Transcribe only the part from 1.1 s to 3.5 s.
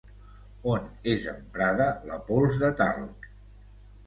és emprada la pols de talc?